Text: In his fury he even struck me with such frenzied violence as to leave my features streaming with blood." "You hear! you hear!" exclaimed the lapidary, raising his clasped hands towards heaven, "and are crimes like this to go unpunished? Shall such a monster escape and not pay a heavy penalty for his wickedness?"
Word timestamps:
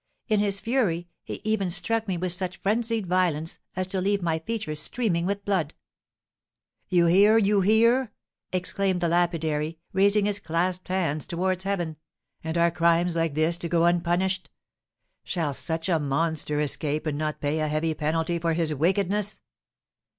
In 0.27 0.39
his 0.39 0.59
fury 0.59 1.09
he 1.21 1.41
even 1.43 1.69
struck 1.69 2.07
me 2.07 2.17
with 2.17 2.31
such 2.33 2.57
frenzied 2.57 3.05
violence 3.05 3.59
as 3.75 3.85
to 3.89 4.01
leave 4.01 4.23
my 4.23 4.39
features 4.39 4.79
streaming 4.79 5.27
with 5.27 5.45
blood." 5.45 5.75
"You 6.89 7.05
hear! 7.05 7.37
you 7.37 7.61
hear!" 7.61 8.11
exclaimed 8.51 8.99
the 8.99 9.07
lapidary, 9.07 9.77
raising 9.93 10.25
his 10.25 10.39
clasped 10.39 10.87
hands 10.87 11.27
towards 11.27 11.65
heaven, 11.65 11.97
"and 12.43 12.57
are 12.57 12.71
crimes 12.71 13.15
like 13.15 13.35
this 13.35 13.57
to 13.57 13.69
go 13.69 13.85
unpunished? 13.85 14.49
Shall 15.23 15.53
such 15.53 15.87
a 15.87 15.99
monster 15.99 16.59
escape 16.59 17.05
and 17.05 17.19
not 17.19 17.39
pay 17.39 17.59
a 17.59 17.67
heavy 17.67 17.93
penalty 17.93 18.39
for 18.39 18.53
his 18.53 18.73
wickedness?" 18.73 19.39